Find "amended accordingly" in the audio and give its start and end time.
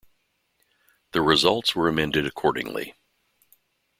1.87-2.95